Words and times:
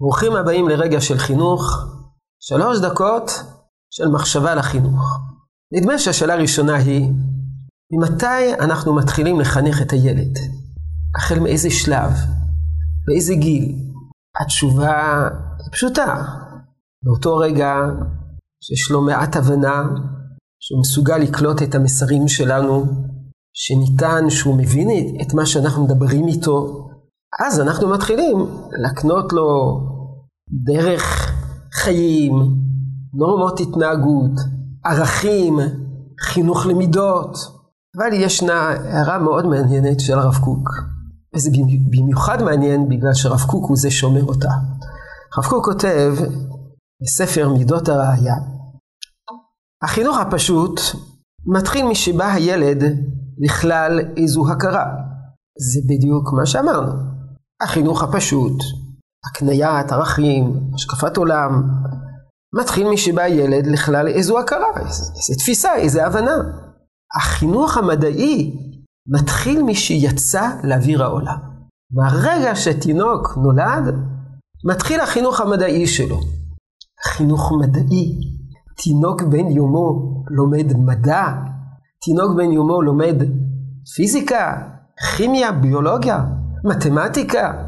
ברוכים 0.00 0.32
הבאים 0.32 0.68
לרגע 0.68 1.00
של 1.00 1.18
חינוך, 1.18 1.62
שלוש 2.42 2.80
דקות 2.80 3.30
של 3.90 4.08
מחשבה 4.08 4.54
לחינוך. 4.54 5.18
נדמה 5.72 5.98
שהשאלה 5.98 6.34
הראשונה 6.34 6.74
היא, 6.74 7.12
ממתי 7.92 8.54
אנחנו 8.60 8.94
מתחילים 8.94 9.40
לחנך 9.40 9.82
את 9.82 9.92
הילד? 9.92 10.38
החל 11.16 11.38
מאיזה 11.38 11.70
שלב? 11.70 12.10
באיזה 13.06 13.34
גיל? 13.34 13.74
התשובה 14.40 15.28
פשוטה. 15.72 16.24
באותו 17.02 17.36
רגע 17.36 17.74
שיש 18.64 18.90
לו 18.90 19.02
מעט 19.02 19.36
הבנה, 19.36 19.82
שהוא 20.60 20.80
מסוגל 20.80 21.16
לקלוט 21.16 21.62
את 21.62 21.74
המסרים 21.74 22.28
שלנו, 22.28 22.84
שניתן, 23.52 24.30
שהוא 24.30 24.58
מבין 24.58 24.88
את 25.22 25.34
מה 25.34 25.46
שאנחנו 25.46 25.84
מדברים 25.84 26.28
איתו, 26.28 26.86
אז 27.46 27.60
אנחנו 27.60 27.88
מתחילים 27.88 28.36
להקנות 28.82 29.32
לו 29.32 29.80
דרך 30.52 31.32
חיים, 31.72 32.32
נורמות 33.14 33.60
התנהגות, 33.60 34.32
ערכים, 34.84 35.58
חינוך 36.20 36.66
למידות. 36.66 37.36
אבל 37.96 38.12
ישנה 38.12 38.52
הערה 38.52 39.18
מאוד 39.18 39.46
מעניינת 39.46 40.00
של 40.00 40.18
הרב 40.18 40.34
קוק, 40.44 40.68
וזה 41.36 41.50
במיוחד 41.90 42.42
מעניין 42.42 42.88
בגלל 42.88 43.14
שהרב 43.14 43.40
קוק 43.40 43.68
הוא 43.68 43.76
זה 43.76 43.90
שאומר 43.90 44.24
אותה. 44.24 44.50
הרב 45.36 45.46
קוק 45.46 45.64
כותב 45.64 46.14
בספר 47.02 47.48
מידות 47.48 47.88
הראייה, 47.88 48.34
החינוך 49.84 50.18
הפשוט 50.18 50.80
מתחיל 51.46 51.86
משבא 51.86 52.32
הילד 52.32 52.82
לכלל 53.38 54.00
איזו 54.16 54.52
הכרה. 54.52 54.86
זה 55.72 55.80
בדיוק 55.88 56.32
מה 56.32 56.46
שאמרנו. 56.46 56.92
החינוך 57.62 58.02
הפשוט, 58.02 58.58
הקניית 59.26 59.92
ערכים, 59.92 60.70
השקפת 60.74 61.16
עולם, 61.16 61.62
מתחיל 62.60 62.88
משבא 62.88 63.26
ילד 63.26 63.66
לכלל 63.66 64.08
איזו 64.08 64.38
הכרה, 64.38 64.68
איזו 64.76 65.34
תפיסה, 65.38 65.74
איזו 65.74 66.00
הבנה. 66.00 66.36
החינוך 67.16 67.76
המדעי 67.76 68.56
מתחיל 69.06 69.62
משיצא 69.62 70.50
לאוויר 70.64 71.02
העולם. 71.02 71.38
מהרגע 71.92 72.54
שתינוק 72.54 73.36
נולד, 73.36 73.94
מתחיל 74.70 75.00
החינוך 75.00 75.40
המדעי 75.40 75.86
שלו. 75.86 76.20
חינוך 77.06 77.52
מדעי. 77.60 78.18
תינוק 78.76 79.22
בן 79.22 79.46
יומו 79.46 80.22
לומד 80.30 80.72
מדע, 80.76 81.24
תינוק 82.04 82.36
בן 82.36 82.52
יומו 82.52 82.82
לומד 82.82 83.16
פיזיקה, 83.96 84.62
כימיה, 85.16 85.52
ביולוגיה, 85.52 86.24
מתמטיקה. 86.64 87.66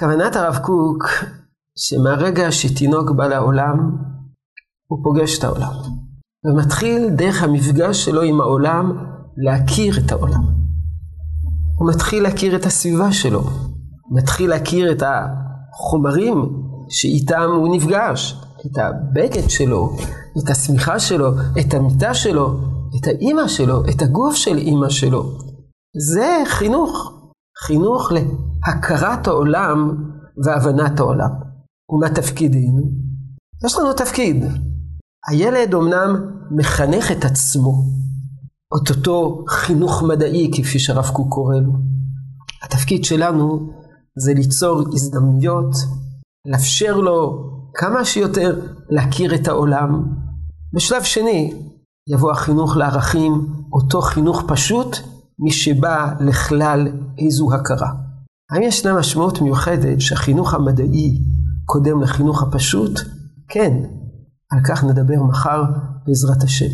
כוונת 0.00 0.36
הרב 0.36 0.58
קוק, 0.62 1.04
שמהרגע 1.78 2.52
שתינוק 2.52 3.10
בא 3.10 3.26
לעולם, 3.26 3.96
הוא 4.86 4.98
פוגש 5.04 5.38
את 5.38 5.44
העולם. 5.44 5.72
ומתחיל 6.44 7.08
דרך 7.08 7.42
המפגש 7.42 8.04
שלו 8.04 8.22
עם 8.22 8.40
העולם 8.40 8.92
להכיר 9.36 9.98
את 9.98 10.12
העולם. 10.12 10.42
הוא 11.78 11.90
מתחיל 11.90 12.22
להכיר 12.22 12.56
את 12.56 12.66
הסביבה 12.66 13.12
שלו, 13.12 13.42
מתחיל 14.10 14.50
להכיר 14.50 14.92
את 14.92 15.02
החומרים 15.02 16.62
שאיתם 16.88 17.50
הוא 17.56 17.76
נפגש, 17.76 18.40
את 18.66 18.78
הבגד 18.78 19.48
שלו, 19.50 19.96
את 20.38 20.50
השמיכה 20.50 20.98
שלו, 20.98 21.30
את 21.60 21.74
המיטה 21.74 22.14
שלו, 22.14 22.60
את 23.00 23.06
האימא 23.06 23.48
שלו, 23.48 23.82
את 23.90 24.02
הגוף 24.02 24.34
של 24.34 24.58
אימא 24.58 24.88
שלו. 24.88 25.22
זה 26.10 26.42
חינוך. 26.46 27.15
חינוך 27.64 28.12
להכרת 28.12 29.26
העולם 29.26 30.04
והבנת 30.44 31.00
העולם. 31.00 31.30
ומה 31.90 32.08
תפקידנו? 32.10 32.82
יש 33.64 33.76
לנו 33.78 33.92
תפקיד. 33.92 34.44
הילד 35.28 35.74
אמנם 35.74 36.16
מחנך 36.50 37.12
את 37.12 37.24
עצמו, 37.24 37.82
את 38.76 38.90
אותו 38.90 39.44
חינוך 39.48 40.02
מדעי 40.02 40.50
כפי 40.54 40.78
שהרב 40.78 41.08
קוק 41.12 41.28
קורא 41.34 41.56
לו. 41.56 41.72
התפקיד 42.62 43.04
שלנו 43.04 43.72
זה 44.18 44.34
ליצור 44.34 44.82
הזדמנויות, 44.92 45.74
לאפשר 46.46 46.96
לו 46.96 47.46
כמה 47.74 48.04
שיותר 48.04 48.60
להכיר 48.90 49.34
את 49.34 49.48
העולם. 49.48 50.04
בשלב 50.74 51.02
שני 51.02 51.52
יבוא 52.08 52.32
החינוך 52.32 52.76
לערכים, 52.76 53.46
אותו 53.72 54.00
חינוך 54.00 54.42
פשוט 54.48 54.96
משבא 55.38 56.12
לכלל 56.20 56.88
איזו 57.18 57.54
הכרה. 57.54 57.92
האם 58.50 58.62
ישנה 58.62 58.98
משמעות 58.98 59.40
מיוחדת 59.40 60.00
שהחינוך 60.00 60.54
המדעי 60.54 61.22
קודם 61.64 62.02
לחינוך 62.02 62.42
הפשוט? 62.42 63.00
כן, 63.48 63.72
על 64.52 64.58
כך 64.68 64.84
נדבר 64.84 65.22
מחר 65.22 65.62
בעזרת 66.06 66.42
השם. 66.42 66.70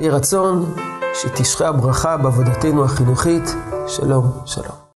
יהי 0.00 0.10
רצון 0.10 0.74
שתשרה 1.14 1.68
הברכה 1.68 2.16
בעבודתנו 2.16 2.84
החינוכית. 2.84 3.54
שלום, 3.86 4.24
שלום. 4.46 4.79